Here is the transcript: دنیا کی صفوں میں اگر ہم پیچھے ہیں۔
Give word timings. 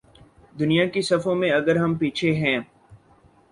دنیا 0.59 0.85
کی 0.85 1.01
صفوں 1.01 1.35
میں 1.35 1.51
اگر 1.51 1.75
ہم 1.75 1.95
پیچھے 1.95 2.33
ہیں۔ 2.35 2.59